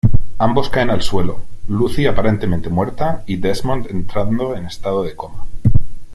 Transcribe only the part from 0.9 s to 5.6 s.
suelo, Lucy, aparentemente muerta y Desmond entrando en estado de coma.